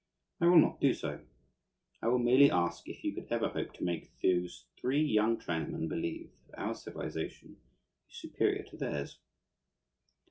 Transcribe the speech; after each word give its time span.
I 0.39 0.47
will 0.47 0.57
not 0.57 0.81
do 0.81 0.95
so. 0.95 1.21
I 2.01 2.07
will 2.07 2.17
merely 2.17 2.49
ask 2.49 2.87
if 2.89 3.03
you 3.03 3.13
could 3.13 3.27
ever 3.29 3.49
hope 3.49 3.71
to 3.75 3.83
make 3.83 4.09
those 4.23 4.65
three 4.81 5.03
young 5.03 5.37
Chinamen 5.39 5.87
believe 5.89 6.31
that 6.49 6.57
our 6.59 6.73
civilization 6.73 7.57
is 8.09 8.17
superior 8.17 8.63
to 8.63 8.77
theirs. 8.77 9.19